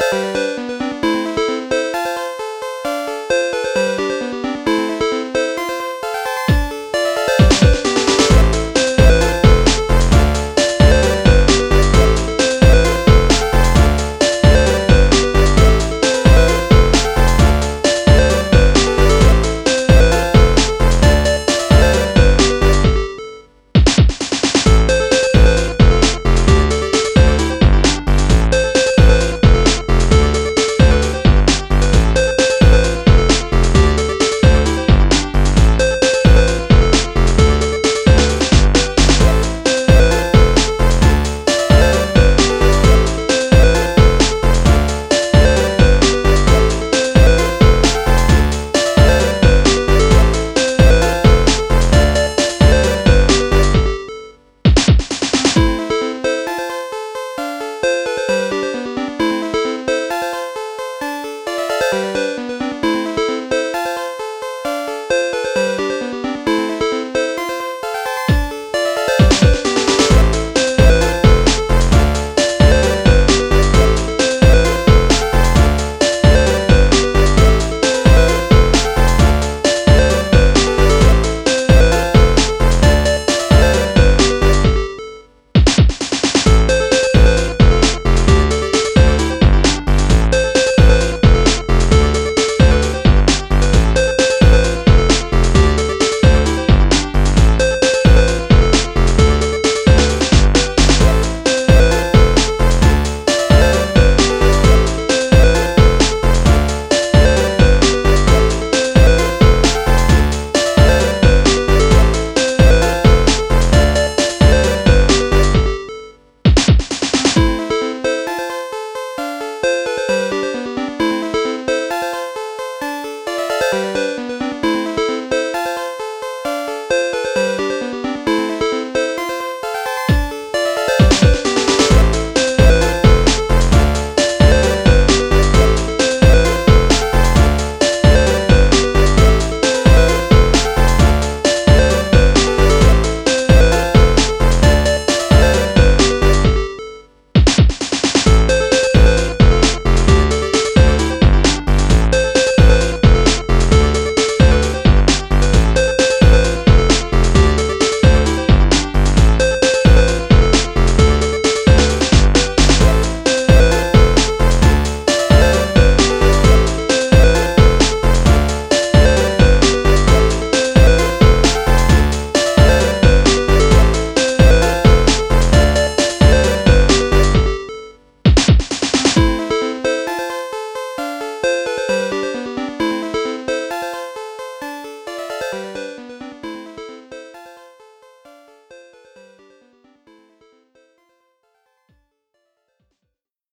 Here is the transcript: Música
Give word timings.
Música 0.00 0.53